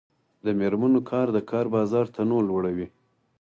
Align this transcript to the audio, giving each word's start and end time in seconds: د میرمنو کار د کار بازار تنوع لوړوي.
د 0.45 0.47
میرمنو 0.59 0.99
کار 1.11 1.27
د 1.33 1.37
کار 1.51 1.65
بازار 1.75 2.05
تنوع 2.15 2.41
لوړوي. 2.49 2.87